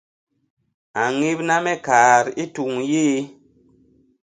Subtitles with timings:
[1.01, 3.19] A ñébna me kaat i tuñ yéé.